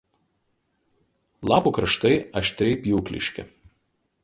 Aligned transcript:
Lapų 1.51 1.75
kraštai 1.79 2.13
aštriai 2.43 2.81
pjūkliški. 2.87 3.49